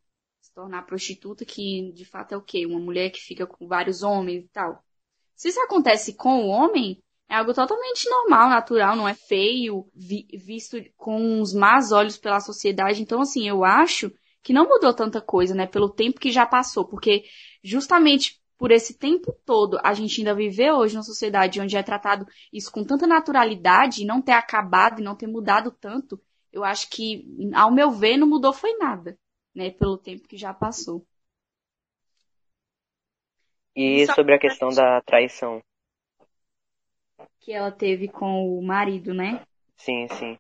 se 0.41 0.53
tornar 0.53 0.83
prostituta, 0.83 1.45
que 1.45 1.93
de 1.93 2.05
fato 2.05 2.33
é 2.35 2.37
o 2.37 2.43
quê? 2.43 2.67
Uma 2.67 2.81
mulher 2.81 3.11
que 3.11 3.21
fica 3.21 3.47
com 3.47 3.67
vários 3.67 4.03
homens 4.03 4.45
e 4.45 4.49
tal. 4.49 4.85
Se 5.41 5.49
isso 5.49 5.61
acontece 5.63 6.13
com 6.13 6.43
o 6.43 6.49
homem, 6.49 7.03
é 7.27 7.35
algo 7.35 7.55
totalmente 7.55 8.07
normal, 8.11 8.51
natural, 8.51 8.95
não 8.95 9.09
é 9.09 9.15
feio, 9.15 9.89
vi, 9.95 10.27
visto 10.35 10.77
com 10.99 11.41
os 11.41 11.55
más 11.55 11.93
olhos 11.93 12.19
pela 12.19 12.41
sociedade. 12.41 13.01
Então, 13.01 13.23
assim, 13.23 13.49
eu 13.49 13.65
acho 13.65 14.13
que 14.43 14.53
não 14.53 14.69
mudou 14.69 14.93
tanta 14.93 15.19
coisa, 15.19 15.55
né, 15.55 15.67
pelo 15.67 15.89
tempo 15.89 16.21
que 16.21 16.31
já 16.31 16.45
passou, 16.45 16.85
porque 16.85 17.25
justamente 17.65 18.39
por 18.59 18.71
esse 18.71 18.93
tempo 18.99 19.35
todo 19.47 19.81
a 19.83 19.95
gente 19.95 20.21
ainda 20.21 20.35
viver 20.35 20.73
hoje 20.73 20.93
numa 20.93 21.03
sociedade 21.03 21.59
onde 21.59 21.75
é 21.75 21.83
tratado 21.83 22.27
isso 22.53 22.71
com 22.71 22.85
tanta 22.85 23.07
naturalidade 23.07 24.03
e 24.03 24.07
não 24.07 24.21
ter 24.21 24.33
acabado 24.33 25.01
e 25.01 25.03
não 25.03 25.17
ter 25.17 25.27
mudado 25.27 25.71
tanto, 25.71 26.21
eu 26.53 26.63
acho 26.63 26.91
que, 26.91 27.25
ao 27.55 27.73
meu 27.73 27.91
ver, 27.91 28.19
não 28.19 28.27
mudou 28.27 28.53
foi 28.53 28.77
nada, 28.77 29.19
né? 29.55 29.71
Pelo 29.71 29.97
tempo 29.97 30.29
que 30.29 30.37
já 30.37 30.53
passou. 30.53 31.03
E 33.75 34.07
sobre 34.07 34.35
a 34.35 34.39
questão 34.39 34.69
da 34.71 35.01
traição? 35.03 35.61
Que 37.41 37.53
ela 37.53 37.71
teve 37.73 38.09
com 38.09 38.59
o 38.59 38.63
marido, 38.63 39.15
né? 39.15 39.45
Sim, 39.77 40.07
sim. 40.09 40.39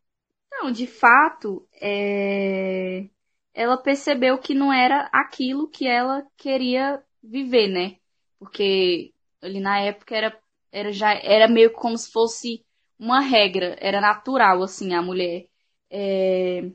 Não, 0.50 0.70
de 0.70 0.86
fato, 0.86 1.66
é... 1.80 3.08
ela 3.54 3.76
percebeu 3.78 4.38
que 4.38 4.54
não 4.54 4.72
era 4.72 5.08
aquilo 5.12 5.68
que 5.68 5.86
ela 5.86 6.26
queria 6.36 7.02
viver, 7.22 7.68
né? 7.68 7.96
Porque 8.38 9.12
ali 9.40 9.60
na 9.60 9.80
época 9.80 10.14
era, 10.16 10.38
era 10.70 10.92
já 10.92 11.14
era 11.14 11.48
meio 11.48 11.72
como 11.72 11.96
se 11.96 12.10
fosse 12.10 12.64
uma 12.98 13.20
regra, 13.20 13.76
era 13.80 14.00
natural 14.00 14.62
assim 14.62 14.92
a 14.94 15.00
mulher 15.02 15.46
é, 15.90 16.70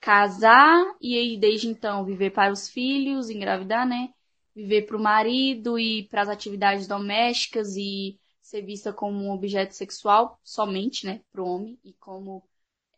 casar 0.00 0.84
e 1.00 1.16
aí 1.16 1.38
desde 1.38 1.68
então 1.68 2.04
viver 2.04 2.30
para 2.32 2.52
os 2.52 2.68
filhos, 2.68 3.30
engravidar, 3.30 3.86
né? 3.88 4.10
Viver 4.54 4.82
para 4.82 4.96
o 4.96 5.02
marido 5.02 5.78
e 5.78 6.08
para 6.08 6.22
as 6.22 6.28
atividades 6.28 6.86
domésticas 6.86 7.76
e 7.76 8.18
ser 8.40 8.62
vista 8.62 8.92
como 8.92 9.22
um 9.24 9.30
objeto 9.30 9.74
sexual 9.74 10.38
somente, 10.42 11.06
né, 11.06 11.20
para 11.30 11.42
o 11.42 11.46
homem 11.46 11.78
e 11.84 11.92
como 11.94 12.42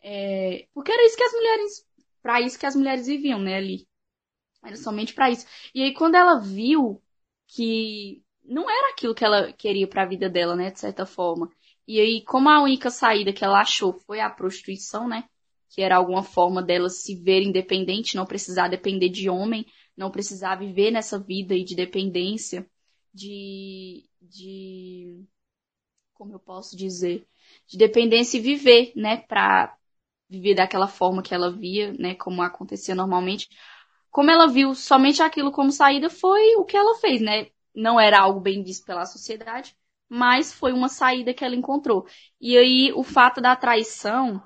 é, 0.03 0.67
porque 0.75 0.91
era 0.91 1.05
isso 1.05 1.17
que 1.17 1.23
as 1.23 1.33
mulheres, 1.33 1.87
para 2.23 2.41
isso 2.41 2.59
que 2.59 2.67
as 2.67 2.75
mulheres 2.75 3.07
viviam, 3.07 3.39
né, 3.39 3.57
ali. 3.57 3.87
Era 4.65 4.77
somente 4.77 5.13
para 5.15 5.31
isso. 5.31 5.47
E 5.75 5.83
aí 5.83 5.93
quando 5.93 6.15
ela 6.15 6.41
viu 6.41 7.03
que 7.47 8.23
não 8.45 8.69
era 8.69 8.93
aquilo 8.93 9.15
que 9.15 9.25
ela 9.25 9.53
queria 9.53 9.87
para 9.87 10.03
a 10.03 10.07
vida 10.07 10.29
dela, 10.29 10.57
né, 10.57 10.71
de 10.71 10.81
certa 10.81 11.07
forma. 11.07 11.51
E 11.87 12.01
aí, 12.01 12.23
como 12.25 12.49
a 12.49 12.63
única 12.63 12.91
saída 12.91 13.33
que 13.33 13.45
ela 13.45 13.61
achou 13.61 13.93
foi 13.93 14.21
a 14.21 14.31
prostituição, 14.31 15.09
né, 15.09 15.25
que 15.69 15.83
era 15.83 15.97
alguma 15.97 16.23
forma 16.23 16.63
dela 16.63 16.89
se 16.89 17.15
ver 17.17 17.43
independente, 17.43 18.17
não 18.17 18.27
precisar 18.27 18.69
depender 18.69 19.09
de 19.09 19.29
homem, 19.29 19.67
não 19.97 20.11
precisar 20.11 20.57
viver 20.57 20.91
nessa 20.91 21.19
vida 21.19 21.55
aí 21.55 21.65
de 21.65 21.75
dependência, 21.75 22.67
de, 23.13 24.09
de, 24.21 25.25
como 26.15 26.33
eu 26.33 26.39
posso 26.39 26.77
dizer, 26.77 27.27
de 27.67 27.77
dependência 27.77 28.39
e 28.39 28.41
viver, 28.41 28.93
né, 28.97 29.19
para 29.19 29.77
viver 30.29 30.55
daquela 30.55 30.89
forma 30.89 31.23
que 31.23 31.35
ela 31.35 31.51
via, 31.51 31.93
né, 31.93 32.15
como 32.15 32.43
acontecia 32.43 32.95
normalmente. 32.95 33.49
Como 34.11 34.31
ela 34.31 34.47
viu 34.47 34.75
somente 34.75 35.23
aquilo 35.23 35.53
como 35.53 35.71
saída, 35.71 36.09
foi 36.11 36.57
o 36.57 36.65
que 36.65 36.77
ela 36.77 36.99
fez, 36.99 37.21
né? 37.21 37.49
Não 37.75 37.99
era 37.99 38.21
algo 38.21 38.41
bem 38.41 38.63
visto 38.63 38.85
pela 38.85 39.07
sociedade, 39.07 39.75
mas 40.09 40.53
foi 40.53 40.73
uma 40.73 40.89
saída 40.89 41.33
que 41.33 41.45
ela 41.45 41.57
encontrou. 41.57 42.07
E 42.41 42.57
aí, 42.57 42.93
o 42.95 43.03
fato 43.03 43.41
da 43.41 43.57
traição 43.57 44.43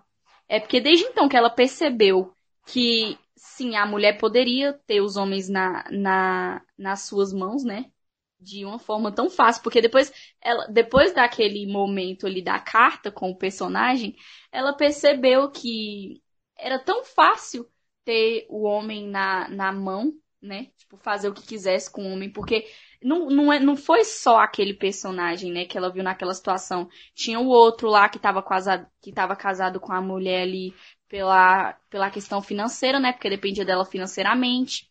é 0.48 0.60
porque 0.60 0.80
desde 0.80 1.04
então 1.06 1.28
que 1.28 1.36
ela 1.36 1.50
percebeu 1.50 2.32
que, 2.66 3.18
sim, 3.46 3.76
a 3.76 3.86
mulher 3.86 4.18
poderia 4.18 4.72
ter 4.86 5.00
os 5.00 5.16
homens 5.16 5.48
na, 5.48 5.84
na, 5.90 6.62
nas 6.76 7.02
suas 7.02 7.32
mãos, 7.32 7.64
né? 7.64 7.90
De 8.38 8.64
uma 8.64 8.78
forma 8.78 9.12
tão 9.12 9.30
fácil, 9.30 9.62
porque 9.62 9.80
depois, 9.80 10.12
ela, 10.42 10.66
depois 10.68 11.14
daquele 11.14 11.66
momento 11.66 12.26
ali 12.26 12.42
da 12.42 12.58
carta 12.60 13.10
com 13.10 13.30
o 13.30 13.36
personagem, 13.38 14.14
ela 14.52 14.74
percebeu 14.76 15.50
que 15.50 16.22
era 16.56 16.78
tão 16.78 17.04
fácil 17.04 17.68
ter 18.04 18.46
o 18.50 18.62
homem 18.64 19.08
na, 19.08 19.48
na 19.48 19.72
mão, 19.72 20.12
né? 20.40 20.66
Tipo, 20.76 20.96
fazer 20.98 21.28
o 21.28 21.34
que 21.34 21.46
quisesse 21.46 21.90
com 21.90 22.04
o 22.04 22.12
homem, 22.12 22.30
porque 22.30 22.66
não, 23.06 23.30
não, 23.30 23.52
é, 23.52 23.60
não 23.60 23.76
foi 23.76 24.02
só 24.04 24.40
aquele 24.40 24.74
personagem, 24.74 25.52
né, 25.52 25.64
que 25.64 25.78
ela 25.78 25.92
viu 25.92 26.02
naquela 26.02 26.34
situação. 26.34 26.88
Tinha 27.14 27.38
o 27.38 27.46
outro 27.46 27.88
lá 27.88 28.08
que 28.08 28.16
estava 28.16 28.42
casado, 28.42 28.84
que 29.00 29.12
tava 29.12 29.36
casado 29.36 29.78
com 29.78 29.92
a 29.92 30.00
mulher 30.00 30.42
ali 30.42 30.74
pela, 31.08 31.74
pela 31.88 32.10
questão 32.10 32.42
financeira, 32.42 32.98
né, 32.98 33.12
porque 33.12 33.30
dependia 33.30 33.64
dela 33.64 33.84
financeiramente. 33.84 34.90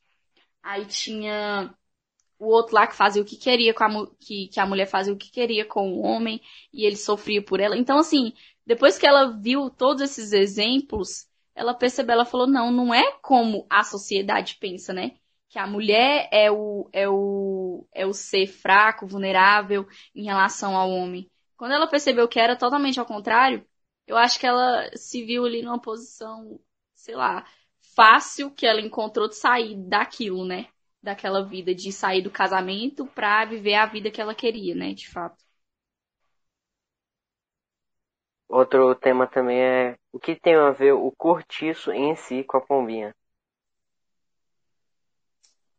Aí 0.63 0.85
tinha 0.85 1.75
o 2.39 2.47
outro 2.47 2.75
lá 2.75 2.87
que 2.87 2.95
fazia 2.95 3.21
o 3.21 3.25
que 3.25 3.35
queria 3.35 3.73
com 3.73 3.83
a, 3.83 4.07
que, 4.19 4.47
que 4.47 4.59
a 4.61 4.65
mulher 4.65 4.87
fazia 4.87 5.13
o 5.13 5.17
que 5.17 5.29
queria 5.29 5.65
com 5.65 5.91
o 5.91 6.01
homem 6.01 6.41
e 6.73 6.85
ele 6.85 6.95
sofria 6.95 7.43
por 7.43 7.59
ela. 7.59 7.77
Então, 7.77 7.97
assim, 7.97 8.31
depois 8.65 8.97
que 8.97 9.05
ela 9.05 9.37
viu 9.37 9.69
todos 9.69 10.01
esses 10.01 10.31
exemplos, 10.31 11.27
ela 11.53 11.73
percebeu, 11.73 12.13
ela 12.13 12.25
falou, 12.25 12.47
não, 12.47 12.71
não 12.71 12.93
é 12.93 13.11
como 13.21 13.67
a 13.69 13.83
sociedade 13.83 14.55
pensa, 14.59 14.93
né? 14.93 15.17
Que 15.55 15.59
a 15.59 15.65
mulher 15.65 16.27
é 16.33 16.51
o, 16.51 16.89
é 16.91 17.07
o, 17.07 17.87
é 17.93 18.05
o 18.05 18.11
ser 18.11 18.45
fraco, 18.45 19.07
vulnerável 19.07 19.87
em 20.13 20.25
relação 20.25 20.75
ao 20.75 20.89
homem. 20.89 21.31
Quando 21.55 21.71
ela 21.71 21.87
percebeu 21.87 22.27
que 22.27 22.37
era 22.37 22.57
totalmente 22.57 22.99
ao 22.99 23.05
contrário, 23.05 23.65
eu 24.05 24.17
acho 24.17 24.37
que 24.37 24.45
ela 24.45 24.89
se 24.97 25.23
viu 25.23 25.45
ali 25.45 25.61
numa 25.61 25.79
posição, 25.79 26.59
sei 26.93 27.15
lá, 27.15 27.45
fácil 27.95 28.51
que 28.51 28.67
ela 28.67 28.81
encontrou 28.81 29.29
de 29.29 29.37
sair 29.37 29.77
daquilo, 29.77 30.43
né? 30.43 30.67
Daquela 31.01 31.41
vida, 31.45 31.73
de 31.73 31.89
sair 31.89 32.21
do 32.21 32.29
casamento 32.29 33.07
pra 33.07 33.45
viver 33.45 33.75
a 33.75 33.85
vida 33.85 34.11
que 34.11 34.19
ela 34.19 34.35
queria, 34.35 34.75
né? 34.75 34.93
De 34.93 35.07
fato. 35.07 35.41
Outro 38.49 38.93
tema 38.95 39.25
também 39.25 39.61
é 39.61 39.97
o 40.11 40.19
que 40.19 40.35
tem 40.35 40.55
a 40.55 40.71
ver 40.71 40.91
o 40.91 41.09
cortiço 41.13 41.93
em 41.93 42.13
si 42.17 42.43
com 42.43 42.57
a 42.57 42.61
pombinha. 42.61 43.15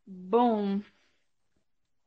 Bom, 0.07 0.83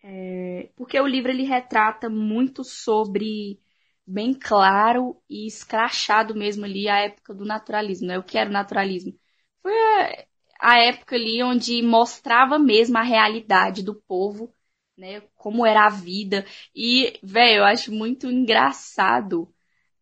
é, 0.03 0.69
porque 0.75 0.99
o 0.99 1.07
livro 1.07 1.31
ele 1.31 1.43
retrata 1.43 2.09
muito 2.09 2.63
sobre 2.63 3.59
bem 4.05 4.33
claro 4.33 5.21
e 5.29 5.47
escrachado 5.47 6.35
mesmo 6.35 6.65
ali 6.65 6.87
a 6.89 6.97
época 6.99 7.33
do 7.33 7.45
naturalismo, 7.45 8.07
né? 8.07 8.17
O 8.17 8.23
que 8.23 8.37
era 8.37 8.49
o 8.49 8.53
naturalismo? 8.53 9.13
Foi 9.61 9.73
a, 9.73 10.25
a 10.61 10.79
época 10.79 11.15
ali 11.15 11.43
onde 11.43 11.81
mostrava 11.83 12.57
mesmo 12.59 12.97
a 12.97 13.03
realidade 13.03 13.83
do 13.83 13.93
povo, 13.95 14.53
né? 14.97 15.21
Como 15.35 15.65
era 15.65 15.85
a 15.85 15.89
vida. 15.89 16.45
E, 16.75 17.19
velho, 17.23 17.59
eu 17.59 17.65
acho 17.65 17.91
muito 17.91 18.27
engraçado 18.31 19.53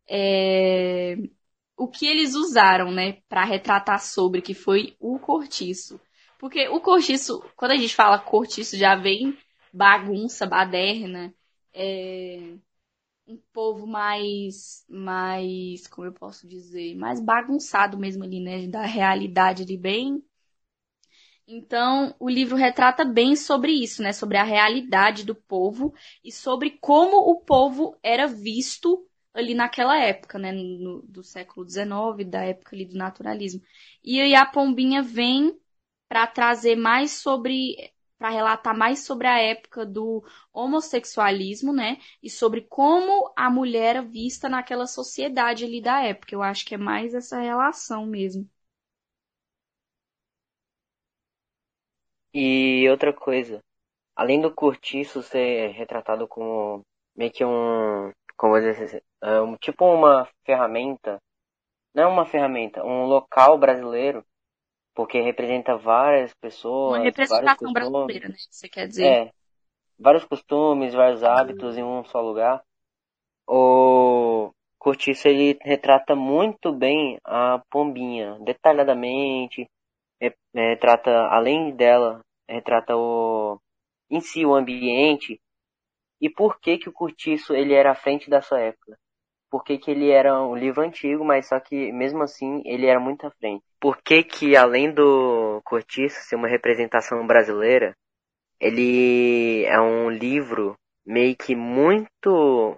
é, 0.09 1.15
o 1.77 1.87
que 1.89 2.07
eles 2.07 2.35
usaram, 2.35 2.91
né, 2.91 3.21
para 3.29 3.43
retratar 3.45 4.01
sobre 4.01 4.41
que 4.41 4.53
foi 4.55 4.95
o 4.99 5.19
cortiço. 5.19 5.99
Porque 6.39 6.67
o 6.69 6.79
cortiço, 6.79 7.41
quando 7.55 7.71
a 7.71 7.77
gente 7.77 7.95
fala 7.95 8.19
cortiço, 8.19 8.77
já 8.77 8.95
vem 8.95 9.37
bagunça, 9.73 10.45
baderna, 10.45 11.33
é 11.73 12.57
um 13.27 13.37
povo 13.53 13.85
mais, 13.85 14.85
mais, 14.89 15.87
como 15.87 16.07
eu 16.07 16.13
posso 16.13 16.47
dizer, 16.47 16.95
mais 16.95 17.19
bagunçado 17.19 17.97
mesmo 17.97 18.23
ali, 18.23 18.39
né, 18.39 18.67
da 18.67 18.83
realidade 18.85 19.63
ali 19.63 19.77
bem. 19.77 20.23
Então, 21.47 22.13
o 22.19 22.29
livro 22.29 22.55
retrata 22.57 23.05
bem 23.05 23.35
sobre 23.35 23.71
isso, 23.71 24.01
né, 24.01 24.11
sobre 24.11 24.37
a 24.37 24.43
realidade 24.43 25.25
do 25.25 25.33
povo 25.35 25.93
e 26.23 26.31
sobre 26.31 26.71
como 26.81 27.17
o 27.17 27.39
povo 27.41 27.97
era 28.03 28.27
visto 28.27 29.05
ali 29.33 29.53
naquela 29.53 29.97
época, 29.99 30.37
né, 30.39 30.51
no, 30.51 31.01
do 31.03 31.23
século 31.23 31.65
XIX, 31.65 32.25
da 32.25 32.43
época 32.43 32.75
ali 32.75 32.85
do 32.85 32.97
naturalismo. 32.97 33.61
E 34.03 34.19
aí 34.19 34.35
a 34.35 34.45
Pombinha 34.45 35.01
vem 35.01 35.57
para 36.09 36.27
trazer 36.27 36.75
mais 36.75 37.11
sobre 37.13 37.93
para 38.17 38.29
relatar 38.29 38.75
mais 38.75 39.05
sobre 39.05 39.27
a 39.27 39.39
época 39.39 39.85
do 39.85 40.23
homossexualismo, 40.51 41.71
né? 41.71 41.99
E 42.21 42.29
sobre 42.31 42.61
como 42.61 43.31
a 43.35 43.47
mulher 43.49 43.97
era 43.97 44.01
vista 44.01 44.49
naquela 44.49 44.87
sociedade 44.87 45.65
ali 45.65 45.79
da 45.81 46.01
época. 46.01 46.33
Eu 46.33 46.41
acho 46.41 46.65
que 46.65 46.73
é 46.75 46.77
mais 46.79 47.13
essa 47.13 47.39
relação 47.39 48.05
mesmo. 48.07 48.49
E 52.33 52.87
outra 52.89 53.13
coisa, 53.13 53.59
além 54.15 54.41
do 54.41 54.53
cortiço 54.53 55.23
ser 55.23 55.71
retratado 55.71 56.27
como 56.27 56.83
meio 57.15 57.31
que 57.31 57.45
um, 57.45 58.11
como 58.37 58.59
dizer, 58.59 59.03
é 59.23 59.41
um, 59.41 59.57
tipo 59.57 59.85
uma 59.85 60.27
ferramenta, 60.45 61.19
não 61.95 62.03
é 62.03 62.07
uma 62.07 62.25
ferramenta, 62.25 62.83
um 62.85 63.05
local 63.05 63.57
brasileiro 63.57 64.25
porque 64.97 65.21
representa 65.21 65.77
várias 65.77 66.33
pessoas. 66.33 66.97
Uma 66.97 67.03
representação 67.03 67.71
brasileira, 67.71 68.29
né? 68.29 68.35
Você 68.49 68.67
quer 68.67 68.87
dizer? 68.87 69.05
É. 69.05 69.31
Vários 69.99 70.25
costumes, 70.25 70.95
vários 70.95 71.23
hábitos 71.23 71.77
em 71.77 71.83
um 71.83 72.03
só 72.03 72.19
lugar. 72.19 72.63
O 73.47 74.51
Cortiço 74.79 75.27
ele 75.27 75.55
retrata 75.61 76.15
muito 76.15 76.73
bem 76.73 77.19
a 77.23 77.61
pombinha, 77.69 78.39
detalhadamente. 78.39 79.69
Retrata, 80.51 81.27
além 81.27 81.75
dela, 81.75 82.21
retrata 82.49 82.97
o 82.97 83.59
em 84.09 84.19
si 84.19 84.43
o 84.47 84.55
ambiente 84.55 85.39
e 86.19 86.27
por 86.27 86.59
que 86.59 86.79
que 86.79 86.89
o 86.89 86.93
Cortiço 86.93 87.53
ele 87.53 87.75
era 87.75 87.91
à 87.91 87.95
frente 87.95 88.31
da 88.31 88.41
sua 88.41 88.61
época. 88.61 88.97
Por 89.49 89.63
que, 89.63 89.77
que 89.77 89.91
ele 89.91 90.09
era 90.09 90.41
um 90.41 90.55
livro 90.55 90.81
antigo, 90.81 91.23
mas 91.23 91.47
só 91.47 91.59
que 91.59 91.91
mesmo 91.91 92.21
assim 92.23 92.61
ele 92.65 92.85
era 92.85 92.99
muito 92.99 93.25
à 93.25 93.31
frente 93.31 93.63
por 93.79 94.01
que 94.01 94.23
que 94.23 94.55
além 94.55 94.91
do 94.93 95.61
Cortiço 95.63 96.21
ser 96.21 96.35
uma 96.35 96.47
representação 96.47 97.25
brasileira, 97.25 97.95
ele 98.59 99.63
é 99.65 99.79
um 99.79 100.09
livro 100.09 100.75
meio 101.05 101.35
que 101.35 101.55
muito 101.55 102.75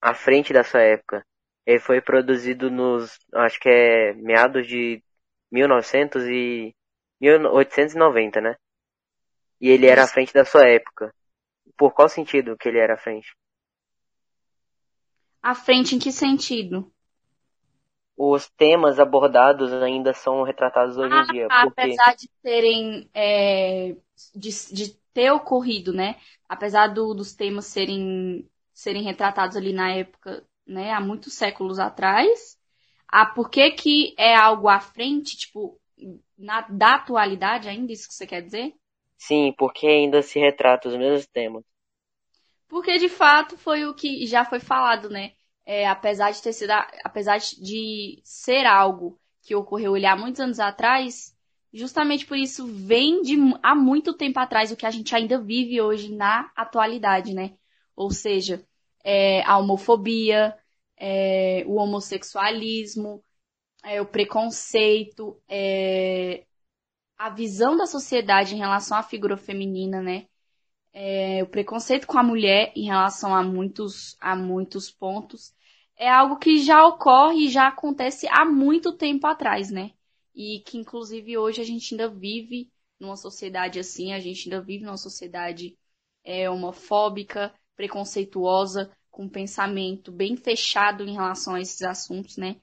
à 0.00 0.14
frente 0.14 0.52
da 0.52 0.62
sua 0.62 0.82
época. 0.82 1.24
Ele 1.66 1.80
foi 1.80 2.00
produzido 2.00 2.70
nos, 2.70 3.18
acho 3.34 3.58
que 3.58 3.68
é 3.68 4.12
meados 4.14 4.66
de 4.66 5.02
1900 5.50 6.24
e 6.26 6.74
1890, 7.20 8.40
né? 8.40 8.56
E 9.60 9.70
ele 9.70 9.86
era 9.86 10.04
à 10.04 10.06
frente 10.06 10.32
da 10.32 10.44
sua 10.44 10.68
época. 10.68 11.12
Por 11.76 11.92
qual 11.92 12.08
sentido 12.08 12.56
que 12.56 12.68
ele 12.68 12.78
era 12.78 12.94
à 12.94 12.98
frente? 12.98 13.34
À 15.46 15.54
frente 15.54 15.94
em 15.94 15.98
que 16.00 16.10
sentido? 16.10 16.92
Os 18.16 18.48
temas 18.48 18.98
abordados 18.98 19.72
ainda 19.74 20.12
são 20.12 20.42
retratados 20.42 20.96
hoje 20.96 21.14
ah, 21.14 21.22
em 21.22 21.26
dia. 21.26 21.46
Porque... 21.62 21.80
Apesar 21.82 22.16
de 22.16 22.28
terem. 22.42 23.08
É, 23.14 23.94
de, 24.34 24.50
de 24.74 24.96
ter 25.14 25.30
ocorrido, 25.30 25.92
né? 25.92 26.16
Apesar 26.48 26.88
do, 26.88 27.14
dos 27.14 27.32
temas 27.32 27.66
serem, 27.66 28.44
serem 28.74 29.04
retratados 29.04 29.56
ali 29.56 29.72
na 29.72 29.92
época, 29.92 30.44
né? 30.66 30.90
Há 30.90 31.00
muitos 31.00 31.34
séculos 31.34 31.78
atrás. 31.78 32.58
A 33.06 33.24
por 33.24 33.48
que, 33.48 33.70
que 33.70 34.16
é 34.18 34.34
algo 34.34 34.66
à 34.66 34.80
frente, 34.80 35.36
tipo, 35.36 35.78
na, 36.36 36.62
da 36.62 36.96
atualidade 36.96 37.68
ainda, 37.68 37.92
isso 37.92 38.08
que 38.08 38.14
você 38.14 38.26
quer 38.26 38.42
dizer? 38.42 38.74
Sim, 39.16 39.54
porque 39.56 39.86
ainda 39.86 40.22
se 40.22 40.40
retrata 40.40 40.88
os 40.88 40.96
mesmos 40.96 41.24
temas. 41.28 41.62
Porque 42.68 42.98
de 42.98 43.08
fato 43.08 43.56
foi 43.56 43.84
o 43.84 43.94
que 43.94 44.26
já 44.26 44.44
foi 44.44 44.60
falado, 44.60 45.08
né? 45.08 45.32
É, 45.64 45.88
apesar 45.88 46.30
de 46.30 46.42
ter 46.42 46.52
sido, 46.52 46.70
apesar 47.04 47.38
de 47.38 48.20
ser 48.24 48.66
algo 48.66 49.18
que 49.42 49.54
ocorreu 49.54 49.94
ali 49.94 50.06
há 50.06 50.16
muitos 50.16 50.40
anos 50.40 50.60
atrás, 50.60 51.36
justamente 51.72 52.26
por 52.26 52.36
isso 52.36 52.66
vem 52.66 53.22
de 53.22 53.36
há 53.62 53.74
muito 53.74 54.14
tempo 54.14 54.38
atrás 54.38 54.70
o 54.72 54.76
que 54.76 54.86
a 54.86 54.90
gente 54.90 55.14
ainda 55.14 55.40
vive 55.40 55.80
hoje 55.80 56.14
na 56.14 56.50
atualidade, 56.56 57.34
né? 57.34 57.56
Ou 57.94 58.10
seja, 58.10 58.64
é, 59.04 59.42
a 59.42 59.58
homofobia, 59.58 60.56
é, 60.96 61.64
o 61.66 61.76
homossexualismo, 61.76 63.22
é, 63.84 64.00
o 64.00 64.06
preconceito, 64.06 65.40
é, 65.48 66.44
a 67.16 67.30
visão 67.30 67.76
da 67.76 67.86
sociedade 67.86 68.54
em 68.54 68.58
relação 68.58 68.96
à 68.96 69.02
figura 69.02 69.36
feminina, 69.36 70.02
né? 70.02 70.26
É, 70.98 71.42
o 71.42 71.46
preconceito 71.46 72.06
com 72.06 72.18
a 72.18 72.22
mulher 72.22 72.72
em 72.74 72.86
relação 72.86 73.34
a 73.34 73.42
muitos, 73.42 74.16
a 74.18 74.34
muitos 74.34 74.90
pontos 74.90 75.54
é 75.94 76.08
algo 76.08 76.38
que 76.38 76.58
já 76.64 76.86
ocorre 76.86 77.44
e 77.44 77.48
já 77.50 77.68
acontece 77.68 78.26
há 78.30 78.46
muito 78.46 78.96
tempo 78.96 79.26
atrás, 79.26 79.70
né? 79.70 79.90
E 80.34 80.60
que 80.60 80.78
inclusive 80.78 81.36
hoje 81.36 81.60
a 81.60 81.64
gente 81.64 81.92
ainda 81.92 82.08
vive 82.08 82.70
numa 82.98 83.14
sociedade 83.14 83.78
assim, 83.78 84.14
a 84.14 84.20
gente 84.20 84.48
ainda 84.48 84.62
vive 84.64 84.86
numa 84.86 84.96
sociedade 84.96 85.76
é, 86.24 86.48
homofóbica, 86.48 87.52
preconceituosa, 87.76 88.90
com 89.10 89.28
pensamento 89.28 90.10
bem 90.10 90.34
fechado 90.34 91.04
em 91.04 91.12
relação 91.12 91.56
a 91.56 91.60
esses 91.60 91.82
assuntos, 91.82 92.38
né? 92.38 92.56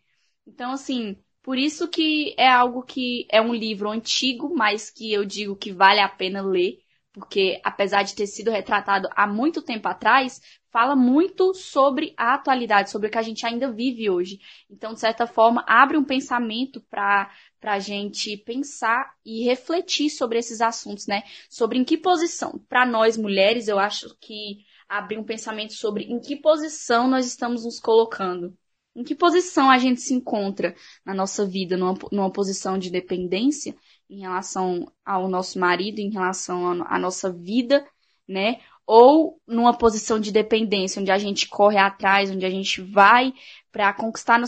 Então, 0.48 0.72
assim, 0.72 1.16
por 1.44 1.56
isso 1.60 1.88
que 1.88 2.34
é 2.36 2.50
algo 2.50 2.82
que 2.82 3.28
é 3.30 3.40
um 3.40 3.54
livro 3.54 3.92
antigo, 3.92 4.52
mas 4.56 4.90
que 4.90 5.14
eu 5.14 5.24
digo 5.24 5.56
que 5.56 5.72
vale 5.72 6.00
a 6.00 6.10
pena 6.10 6.42
ler, 6.42 6.83
porque 7.14 7.62
apesar 7.64 8.04
de 8.04 8.16
ter 8.16 8.26
sido 8.26 8.50
retratado 8.50 9.08
há 9.16 9.28
muito 9.28 9.62
tempo 9.62 9.88
atrás, 9.88 10.42
fala 10.72 10.96
muito 10.96 11.54
sobre 11.54 12.14
a 12.18 12.34
atualidade, 12.34 12.90
sobre 12.90 13.08
o 13.08 13.12
que 13.12 13.18
a 13.20 13.22
gente 13.22 13.46
ainda 13.46 13.72
vive 13.72 14.10
hoje. 14.10 14.40
Então, 14.68 14.94
de 14.94 15.00
certa 15.00 15.28
forma, 15.28 15.64
abre 15.68 15.96
um 15.96 16.04
pensamento 16.04 16.82
para 16.90 17.30
a 17.62 17.78
gente 17.78 18.36
pensar 18.38 19.14
e 19.24 19.44
refletir 19.46 20.10
sobre 20.10 20.40
esses 20.40 20.60
assuntos, 20.60 21.06
né? 21.06 21.22
Sobre 21.48 21.78
em 21.78 21.84
que 21.84 21.98
posição. 21.98 22.60
Para 22.68 22.86
nós 22.86 23.16
mulheres, 23.16 23.68
eu 23.68 23.78
acho 23.78 24.18
que 24.20 24.66
abre 24.90 25.16
um 25.18 25.24
pensamento 25.24 25.74
sobre 25.74 26.06
em 26.06 26.20
que 26.20 26.36
posição 26.36 27.08
nós 27.08 27.28
estamos 27.28 27.64
nos 27.64 27.80
colocando. 27.80 28.58
Em 28.96 29.04
que 29.04 29.16
posição 29.16 29.70
a 29.72 29.78
gente 29.78 30.02
se 30.02 30.14
encontra 30.14 30.76
na 31.06 31.14
nossa 31.14 31.46
vida? 31.46 31.78
Numa, 31.78 31.98
numa 32.12 32.32
posição 32.32 32.78
de 32.78 32.92
dependência 32.92 33.76
em 34.10 34.22
relação 34.22 34.92
ao 35.06 35.28
nosso 35.28 35.60
marido, 35.60 36.00
em 36.00 36.10
relação 36.12 36.84
à 36.84 37.00
nossa 37.00 37.32
vida, 37.32 37.86
né? 38.28 38.62
Ou 38.86 39.42
numa 39.48 39.78
posição 39.78 40.20
de 40.20 40.32
dependência, 40.32 41.02
onde 41.02 41.12
a 41.12 41.18
gente 41.18 41.48
corre 41.48 41.78
atrás, 41.78 42.30
onde 42.32 42.46
a 42.46 42.50
gente 42.50 42.82
vai 42.82 43.34
para 43.72 43.94
conquistar 43.94 44.40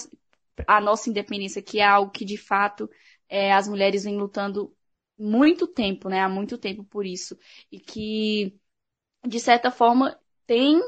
a 0.67 0.81
nossa 0.81 1.09
independência, 1.09 1.61
que 1.61 1.79
é 1.79 1.85
algo 1.85 2.11
que 2.11 2.25
de 2.25 2.37
fato 2.37 2.89
é, 3.29 3.53
as 3.53 3.67
mulheres 3.67 4.03
vêm 4.03 4.17
lutando 4.17 4.75
muito 5.17 5.67
tempo, 5.67 6.09
né? 6.09 6.21
Há 6.21 6.29
muito 6.29 6.57
tempo 6.57 6.83
por 6.83 7.05
isso. 7.05 7.37
E 7.71 7.79
que, 7.79 8.57
de 9.27 9.39
certa 9.39 9.71
forma, 9.71 10.19
tem 10.45 10.81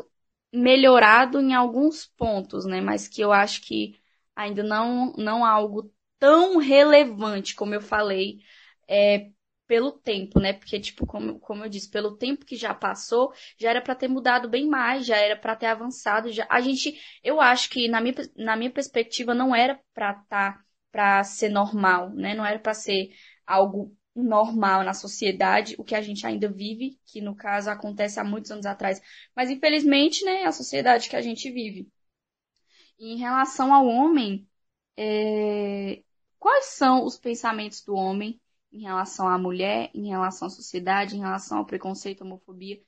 melhorado 0.54 1.40
em 1.42 1.54
alguns 1.54 2.06
pontos, 2.06 2.66
né? 2.66 2.82
Mas 2.82 3.08
que 3.08 3.22
eu 3.22 3.32
acho 3.32 3.62
que 3.62 4.00
ainda 4.36 4.64
não, 4.64 5.14
não 5.18 5.46
há 5.46 5.52
algo 5.52 5.92
tão 6.20 6.58
relevante, 6.58 7.56
como 7.56 7.74
eu 7.74 7.82
falei, 7.82 8.40
é, 8.88 9.30
pelo 9.68 9.92
tempo, 9.92 10.40
né? 10.40 10.54
Porque, 10.54 10.80
tipo, 10.80 11.06
como, 11.06 11.40
como 11.40 11.64
eu 11.66 11.70
disse, 11.70 11.90
pelo 11.90 12.18
tempo 12.18 12.46
que 12.46 12.56
já 12.56 12.74
passou, 12.74 13.34
já 13.60 13.70
era 13.70 13.82
para 13.82 13.96
ter 13.96 14.08
mudado 14.08 14.50
bem 14.50 14.68
mais, 14.68 15.06
já 15.06 15.18
era 15.18 15.36
para 15.38 15.56
ter 15.56 15.68
avançado. 15.68 16.32
Já... 16.32 16.48
A 16.50 16.62
gente, 16.62 17.00
eu 17.24 17.42
acho 17.42 17.70
que, 17.70 17.88
na 17.88 18.00
minha, 18.02 18.16
na 18.36 18.56
minha 18.56 18.72
perspectiva, 18.72 19.34
não 19.34 19.56
era 19.56 19.80
para 19.94 20.14
tá, 20.30 20.60
para 20.92 21.24
ser 21.24 21.50
normal, 21.50 22.10
né? 22.12 22.34
Não 22.34 22.46
era 22.46 22.60
para 22.60 22.74
ser 22.74 23.10
algo 23.46 23.96
normal 24.16 24.84
na 24.84 24.94
sociedade, 24.94 25.76
o 25.78 25.84
que 25.84 25.94
a 25.96 26.02
gente 26.02 26.26
ainda 26.26 26.50
vive, 26.52 27.00
que 27.06 27.22
no 27.22 27.36
caso 27.36 27.70
acontece 27.70 28.20
há 28.20 28.24
muitos 28.24 28.52
anos 28.52 28.66
atrás. 28.66 29.00
Mas 29.36 29.50
infelizmente, 29.50 30.26
né, 30.26 30.42
é 30.44 30.46
a 30.48 30.52
sociedade 30.52 31.10
que 31.10 31.16
a 31.16 31.22
gente 31.22 31.52
vive. 31.52 31.88
E 33.00 33.14
em 33.14 33.18
relação 33.18 33.74
ao 33.74 33.86
homem, 33.88 34.48
é... 34.98 36.04
quais 36.40 36.66
são 36.66 37.06
os 37.06 37.18
pensamentos 37.18 37.82
do 37.84 37.96
homem 37.96 38.40
em 38.72 38.82
relação 38.82 39.28
à 39.28 39.38
mulher, 39.38 39.90
em 39.94 40.08
relação 40.10 40.48
à 40.48 40.52
sociedade, 40.52 41.16
em 41.16 41.20
relação 41.20 41.60
ao 41.60 41.66
preconceito, 41.66 42.22
homofobia, 42.22 42.82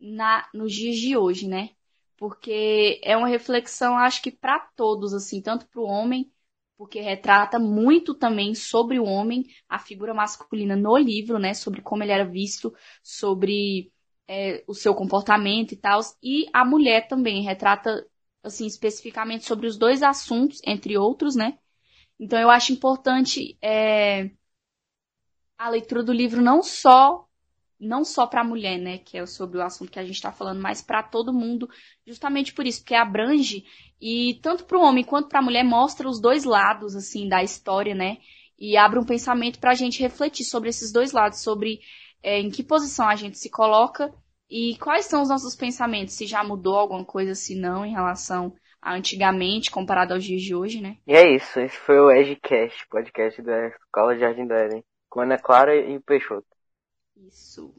na, 0.00 0.48
nos 0.54 0.72
dias 0.72 0.96
de 0.96 1.16
hoje, 1.16 1.48
né? 1.48 1.70
Porque 2.16 3.00
é 3.04 3.16
uma 3.16 3.28
reflexão, 3.28 3.96
acho 3.98 4.22
que 4.22 4.30
para 4.30 4.60
todos, 4.60 5.14
assim, 5.14 5.40
tanto 5.42 5.66
para 5.68 5.80
o 5.80 5.84
homem 5.84 6.30
porque 6.76 7.00
retrata 7.00 7.58
muito 7.58 8.14
também 8.14 8.54
sobre 8.54 8.98
o 8.98 9.04
homem, 9.04 9.46
a 9.68 9.78
figura 9.78 10.12
masculina 10.12 10.76
no 10.76 10.96
livro, 10.96 11.38
né? 11.38 11.54
Sobre 11.54 11.80
como 11.80 12.02
ele 12.02 12.12
era 12.12 12.24
visto, 12.24 12.74
sobre 13.02 13.90
é, 14.28 14.62
o 14.66 14.74
seu 14.74 14.94
comportamento 14.94 15.72
e 15.72 15.76
tal. 15.76 16.00
E 16.22 16.46
a 16.52 16.64
mulher 16.64 17.08
também 17.08 17.42
retrata, 17.42 18.06
assim, 18.42 18.66
especificamente 18.66 19.46
sobre 19.46 19.66
os 19.66 19.78
dois 19.78 20.02
assuntos, 20.02 20.60
entre 20.64 20.98
outros, 20.98 21.34
né? 21.34 21.58
Então 22.18 22.38
eu 22.38 22.50
acho 22.50 22.72
importante 22.72 23.58
é, 23.62 24.30
a 25.58 25.68
leitura 25.68 26.02
do 26.02 26.12
livro 26.12 26.42
não 26.42 26.62
só 26.62 27.26
não 27.78 28.04
só 28.04 28.26
para 28.26 28.40
a 28.40 28.44
mulher, 28.44 28.78
né, 28.78 28.98
que 28.98 29.18
é 29.18 29.26
sobre 29.26 29.58
o 29.58 29.62
assunto 29.62 29.90
que 29.90 29.98
a 29.98 30.04
gente 30.04 30.14
está 30.14 30.32
falando, 30.32 30.62
mas 30.62 30.80
para 30.80 31.02
todo 31.02 31.32
mundo, 31.32 31.68
justamente 32.06 32.54
por 32.54 32.66
isso, 32.66 32.80
porque 32.80 32.94
abrange 32.94 33.66
e 34.00 34.38
tanto 34.42 34.64
para 34.64 34.78
o 34.78 34.82
homem 34.82 35.04
quanto 35.04 35.28
para 35.28 35.40
a 35.40 35.42
mulher 35.42 35.62
mostra 35.62 36.08
os 36.08 36.18
dois 36.18 36.44
lados 36.44 36.96
assim 36.96 37.28
da 37.28 37.42
história, 37.42 37.94
né, 37.94 38.18
e 38.58 38.76
abre 38.76 38.98
um 38.98 39.04
pensamento 39.04 39.58
para 39.58 39.72
a 39.72 39.74
gente 39.74 40.00
refletir 40.00 40.46
sobre 40.46 40.70
esses 40.70 40.90
dois 40.90 41.12
lados, 41.12 41.42
sobre 41.42 41.80
é, 42.22 42.40
em 42.40 42.50
que 42.50 42.62
posição 42.62 43.06
a 43.08 43.14
gente 43.14 43.38
se 43.38 43.50
coloca 43.50 44.12
e 44.48 44.76
quais 44.78 45.06
são 45.06 45.22
os 45.22 45.28
nossos 45.28 45.54
pensamentos, 45.54 46.14
se 46.14 46.26
já 46.26 46.42
mudou 46.42 46.76
alguma 46.76 47.04
coisa, 47.04 47.34
se 47.34 47.54
não, 47.54 47.84
em 47.84 47.92
relação 47.92 48.54
antigamente 48.94 49.70
comparado 49.70 50.14
aos 50.14 50.24
dias 50.24 50.42
de 50.42 50.54
hoje, 50.54 50.80
né? 50.80 50.98
E 51.06 51.14
é 51.14 51.34
isso, 51.34 51.58
esse 51.60 51.76
foi 51.76 51.98
o 51.98 52.10
Edgecast, 52.10 52.86
podcast 52.88 53.42
da 53.42 53.68
Escola 53.68 54.14
de 54.14 54.20
Jardim 54.20 54.46
do 54.46 54.54
Éden, 54.54 54.84
com 55.08 55.20
Ana 55.20 55.38
Clara 55.38 55.74
e 55.74 55.96
o 55.96 56.02
Peixoto. 56.02 56.46
Isso. 57.16 57.74